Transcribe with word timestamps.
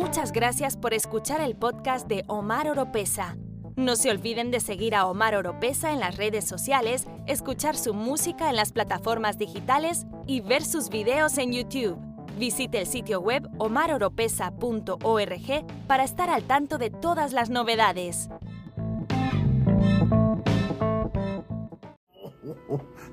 Muchas 0.00 0.32
gracias 0.32 0.76
por 0.78 0.94
escuchar 0.94 1.42
el 1.42 1.54
podcast 1.54 2.08
de 2.08 2.24
Omar 2.26 2.70
Oropesa. 2.70 3.36
No 3.76 3.96
se 3.96 4.10
olviden 4.10 4.50
de 4.50 4.60
seguir 4.60 4.94
a 4.94 5.04
Omar 5.04 5.34
Oropesa 5.34 5.92
en 5.92 6.00
las 6.00 6.16
redes 6.16 6.48
sociales, 6.48 7.06
escuchar 7.26 7.76
su 7.76 7.92
música 7.92 8.48
en 8.48 8.56
las 8.56 8.72
plataformas 8.72 9.36
digitales 9.36 10.06
y 10.26 10.40
ver 10.40 10.64
sus 10.64 10.88
videos 10.88 11.36
en 11.36 11.52
YouTube. 11.52 11.98
Visite 12.38 12.80
el 12.80 12.86
sitio 12.86 13.20
web 13.20 13.46
omaroropesa.org 13.58 15.66
para 15.86 16.04
estar 16.04 16.30
al 16.30 16.44
tanto 16.44 16.78
de 16.78 16.88
todas 16.88 17.34
las 17.34 17.50
novedades. 17.50 18.30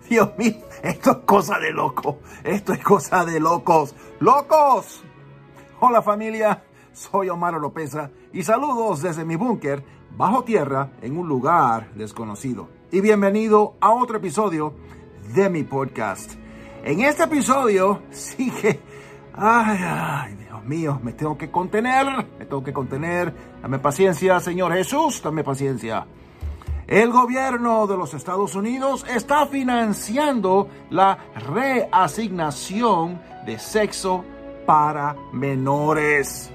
Dios 0.10 0.30
mío, 0.38 0.56
esto 0.84 1.12
es 1.12 1.18
cosa 1.26 1.60
de 1.60 1.74
loco. 1.74 2.20
Esto 2.46 2.72
es 2.72 2.82
cosa 2.82 3.26
de 3.26 3.42
locos. 3.42 3.94
¡Locos! 4.22 5.04
Hola 5.80 6.02
familia, 6.02 6.64
soy 6.98 7.30
Omar 7.30 7.54
Oropesa 7.54 8.10
y 8.34 8.42
saludos 8.42 9.04
desde 9.04 9.24
mi 9.24 9.36
búnker 9.36 9.84
bajo 10.18 10.44
tierra 10.44 10.90
en 11.02 11.16
un 11.16 11.28
lugar 11.28 11.94
desconocido. 11.94 12.70
Y 12.92 13.02
bienvenido 13.02 13.76
a 13.80 13.92
otro 13.92 14.18
episodio 14.18 14.74
de 15.36 15.48
mi 15.50 15.64
podcast. 15.64 16.34
En 16.84 17.02
este 17.02 17.24
episodio 17.24 18.02
sigue... 18.10 18.80
Ay, 19.40 19.78
ay, 19.80 20.36
Dios 20.38 20.64
mío, 20.66 21.00
me 21.04 21.14
tengo 21.14 21.38
que 21.38 21.52
contener, 21.52 22.08
me 22.40 22.46
tengo 22.46 22.64
que 22.64 22.74
contener. 22.74 23.32
Dame 23.62 23.78
paciencia, 23.78 24.40
Señor 24.40 24.74
Jesús, 24.74 25.22
dame 25.22 25.44
paciencia. 25.44 26.08
El 26.88 27.12
gobierno 27.12 27.86
de 27.86 27.98
los 27.98 28.16
Estados 28.16 28.56
Unidos 28.56 29.06
está 29.08 29.46
financiando 29.46 30.68
la 30.90 31.20
reasignación 31.36 33.22
de 33.46 33.60
sexo 33.60 34.26
para 34.66 35.16
menores. 35.32 36.52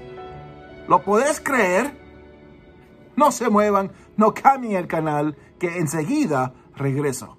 ¿Lo 0.87 1.03
podés 1.03 1.39
creer? 1.39 1.97
No 3.15 3.31
se 3.31 3.49
muevan, 3.49 3.91
no 4.17 4.33
cambien 4.33 4.75
el 4.75 4.87
canal, 4.87 5.37
que 5.59 5.77
enseguida 5.77 6.53
regreso. 6.75 7.37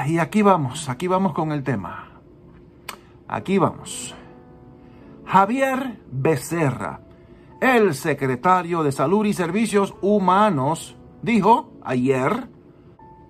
Ah, 0.00 0.06
y 0.06 0.20
aquí 0.20 0.42
vamos, 0.42 0.88
aquí 0.88 1.08
vamos 1.08 1.32
con 1.32 1.50
el 1.50 1.64
tema. 1.64 2.20
Aquí 3.26 3.58
vamos. 3.58 4.14
Javier 5.24 5.98
Becerra, 6.12 7.00
el 7.60 7.96
secretario 7.96 8.84
de 8.84 8.92
Salud 8.92 9.26
y 9.26 9.32
Servicios 9.32 9.96
Humanos, 10.00 10.96
dijo 11.20 11.72
ayer, 11.82 12.48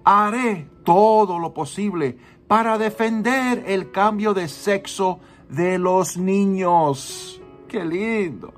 haré 0.05 0.69
todo 0.84 1.39
lo 1.39 1.55
posible 1.55 2.19
para 2.46 2.77
defender 2.77 3.64
el 3.66 3.91
cambio 3.91 4.34
de 4.34 4.46
sexo 4.46 5.20
de 5.48 5.78
los 5.78 6.19
niños. 6.19 7.41
¡Qué 7.66 7.83
lindo! 7.83 8.52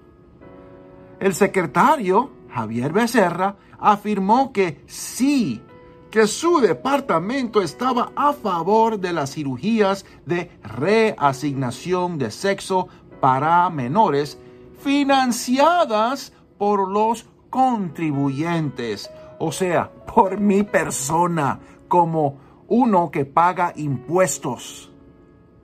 El 1.21 1.33
secretario, 1.33 2.33
Javier 2.51 2.93
Becerra, 2.93 3.55
afirmó 3.79 4.53
que 4.53 4.83
sí 4.89 5.63
que 6.11 6.27
su 6.27 6.61
departamento 6.61 7.63
estaba 7.63 8.13
a 8.17 8.33
favor 8.33 8.99
de 8.99 9.13
las 9.13 9.35
cirugías 9.35 10.05
de 10.27 10.51
reasignación 10.63 12.19
de 12.19 12.31
sexo 12.31 12.89
para 13.21 13.71
menores 13.71 14.39
financiadas 14.83 16.33
por 16.59 16.89
los 16.89 17.27
contribuyentes, 17.49 19.11
o 19.39 19.53
sea, 19.53 19.91
por 19.91 20.41
mi 20.41 20.63
persona, 20.63 21.61
como 21.89 22.39
uno 22.69 23.11
que 23.11 23.25
paga 23.25 23.73
impuestos. 23.77 24.91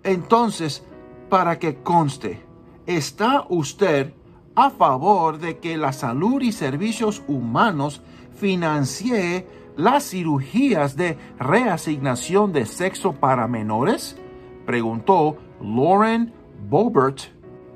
Entonces, 0.03 0.85
para 1.29 1.59
que 1.59 1.77
conste, 1.77 2.45
¿está 2.87 3.47
usted 3.49 4.15
a 4.55 4.71
favor 4.71 5.39
de 5.39 5.59
que 5.59 5.77
la 5.77 5.93
salud 5.93 6.43
y 6.43 6.53
servicios 6.53 7.23
humanos 7.29 8.03
financie 8.37 9.47
las 9.77 10.11
cirugías 10.11 10.97
de 10.97 11.19
reasignación 11.39 12.53
de 12.53 12.67
sexo 12.67 13.13
para 13.13 13.47
menores? 13.47 14.17
Preguntó 14.65 15.37
Lauren 15.61 16.33
Bobert, 16.69 17.21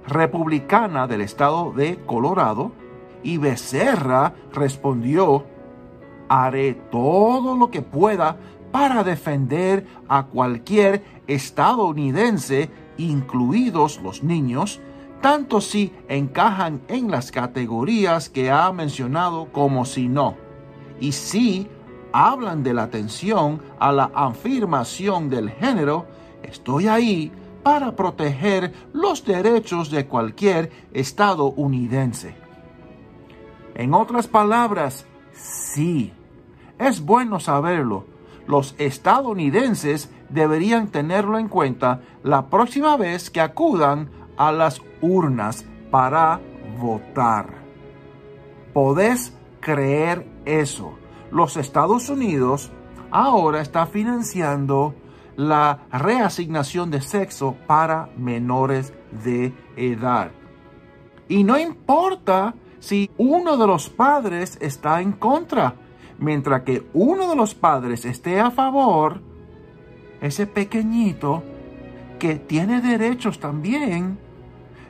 republicana 0.06 1.06
del 1.06 1.20
estado 1.20 1.72
de 1.72 1.98
Colorado, 2.06 2.72
y 3.22 3.36
Becerra 3.36 4.34
respondió, 4.52 5.44
haré 6.28 6.74
todo 6.74 7.56
lo 7.56 7.70
que 7.70 7.82
pueda 7.82 8.38
para 8.72 9.04
defender 9.04 9.86
a 10.08 10.26
cualquier 10.26 11.02
estadounidense, 11.26 12.70
incluidos 12.96 14.00
los 14.02 14.22
niños, 14.22 14.80
tanto 15.20 15.60
si 15.60 15.92
encajan 16.08 16.80
en 16.88 17.10
las 17.10 17.30
categorías 17.30 18.30
que 18.30 18.50
ha 18.50 18.72
mencionado 18.72 19.52
como 19.52 19.84
si 19.84 20.08
no. 20.08 20.36
Y 20.98 21.12
si 21.12 21.68
hablan 22.12 22.62
de 22.62 22.74
la 22.74 22.84
atención 22.84 23.60
a 23.78 23.92
la 23.92 24.10
afirmación 24.14 25.28
del 25.30 25.50
género, 25.50 26.06
estoy 26.42 26.88
ahí 26.88 27.32
para 27.62 27.94
proteger 27.94 28.72
los 28.92 29.24
derechos 29.24 29.90
de 29.90 30.06
cualquier 30.06 30.70
estadounidense. 30.92 32.34
En 33.74 33.94
otras 33.94 34.26
palabras, 34.26 35.06
sí, 35.32 36.12
es 36.78 37.04
bueno 37.04 37.40
saberlo. 37.40 38.06
Los 38.46 38.74
estadounidenses 38.78 40.10
deberían 40.28 40.88
tenerlo 40.88 41.38
en 41.38 41.48
cuenta 41.48 42.00
la 42.22 42.46
próxima 42.46 42.96
vez 42.96 43.30
que 43.30 43.40
acudan 43.40 44.10
a 44.36 44.52
las 44.52 44.80
urnas 45.00 45.64
para 45.90 46.40
votar. 46.80 47.60
¿Podés 48.72 49.36
creer 49.60 50.26
eso? 50.44 50.94
Los 51.30 51.56
Estados 51.56 52.08
Unidos 52.08 52.70
ahora 53.10 53.60
está 53.60 53.86
financiando 53.86 54.94
la 55.36 55.86
reasignación 55.90 56.90
de 56.90 57.00
sexo 57.00 57.56
para 57.66 58.10
menores 58.16 58.92
de 59.24 59.54
edad. 59.76 60.30
Y 61.28 61.44
no 61.44 61.58
importa 61.58 62.54
si 62.78 63.10
uno 63.16 63.56
de 63.56 63.66
los 63.66 63.88
padres 63.88 64.58
está 64.60 65.00
en 65.00 65.12
contra, 65.12 65.74
mientras 66.18 66.62
que 66.62 66.88
uno 66.92 67.30
de 67.30 67.36
los 67.36 67.54
padres 67.54 68.04
esté 68.04 68.40
a 68.40 68.50
favor, 68.50 69.22
ese 70.20 70.46
pequeñito 70.46 71.42
que 72.18 72.36
tiene 72.36 72.80
derechos 72.80 73.40
también, 73.40 74.18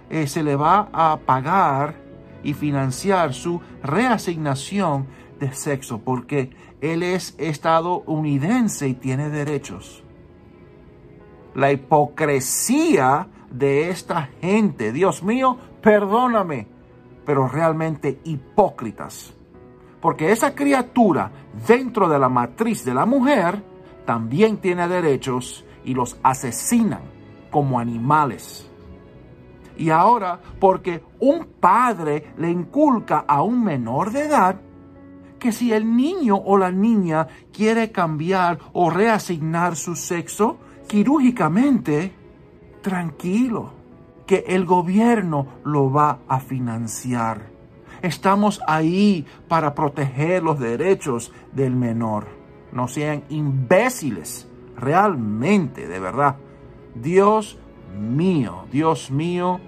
eh, 0.09 0.27
se 0.27 0.43
le 0.43 0.57
va 0.57 0.89
a 0.93 1.19
pagar 1.19 2.00
y 2.43 2.55
financiar 2.55 3.35
su 3.35 3.61
reasignación 3.83 5.07
de 5.39 5.53
sexo 5.53 6.01
porque 6.01 6.51
él 6.81 7.03
es 7.03 7.35
estadounidense 7.39 8.89
y 8.89 8.95
tiene 8.95 9.31
derechos. 9.31 10.03
La 11.55 11.73
hipocresía 11.73 13.29
de 13.51 13.91
esta 13.91 14.31
gente, 14.41 14.93
Dios 14.93 15.23
mío, 15.23 15.59
perdóname, 15.83 16.67
pero 17.27 17.49
realmente 17.49 18.21
hipócritas. 18.25 19.35
Porque 20.01 20.33
esa 20.33 20.55
criatura 20.55 21.31
dentro 21.67 22.09
de 22.09 22.19
la 22.19 22.29
matriz 22.29 22.85
de 22.85 22.95
la 22.95 23.05
mujer 23.05 23.63
también 24.07 24.59
tiene 24.59 24.89
derechos 24.89 25.65
y 25.85 25.95
los 25.95 26.19
asesinan 26.23 27.03
como 27.51 27.79
animales. 27.79 28.70
Y 29.81 29.89
ahora, 29.89 30.39
porque 30.59 31.03
un 31.21 31.47
padre 31.59 32.35
le 32.37 32.51
inculca 32.51 33.25
a 33.27 33.43
un 33.43 33.65
menor 33.65 34.13
de 34.13 34.27
edad 34.27 34.61
que 35.39 35.53
si 35.53 35.73
el 35.73 35.97
niño 35.97 36.37
o 36.37 36.59
la 36.59 36.71
niña 36.71 37.27
quiere 37.51 37.91
cambiar 37.91 38.59
o 38.75 38.91
reasignar 38.91 39.77
su 39.77 39.97
sexo 39.97 40.59
quirúrgicamente, 40.87 42.13
tranquilo, 42.83 43.73
que 44.27 44.45
el 44.49 44.67
gobierno 44.67 45.47
lo 45.65 45.91
va 45.91 46.19
a 46.29 46.41
financiar. 46.41 47.49
Estamos 48.03 48.61
ahí 48.67 49.25
para 49.49 49.75
proteger 49.75 50.43
los 50.43 50.61
derechos 50.61 51.33
del 51.53 51.75
menor. 51.75 52.27
No 52.71 52.87
sean 52.87 53.25
imbéciles, 53.31 54.47
realmente, 54.77 55.89
de 55.89 56.01
verdad. 56.01 56.37
Dios 56.95 57.59
mío, 57.99 58.67
Dios 58.71 59.11
mío, 59.11 59.61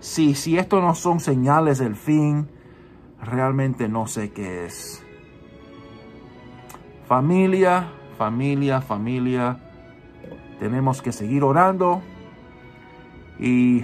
si, 0.00 0.34
si 0.34 0.58
esto 0.58 0.80
no 0.80 0.94
son 0.94 1.20
señales 1.20 1.78
del 1.78 1.94
fin, 1.94 2.48
realmente 3.22 3.88
no 3.88 4.06
sé 4.06 4.32
qué 4.32 4.64
es. 4.66 5.04
Familia, 7.06 7.92
familia, 8.16 8.80
familia, 8.80 9.58
tenemos 10.58 11.02
que 11.02 11.12
seguir 11.12 11.42
orando 11.42 12.02
y 13.38 13.82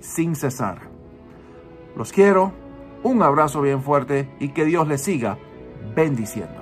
sin 0.00 0.34
cesar. 0.34 0.80
Los 1.96 2.12
quiero, 2.12 2.52
un 3.02 3.22
abrazo 3.22 3.60
bien 3.60 3.82
fuerte 3.82 4.34
y 4.40 4.48
que 4.48 4.64
Dios 4.64 4.88
les 4.88 5.02
siga 5.02 5.38
bendiciendo. 5.94 6.61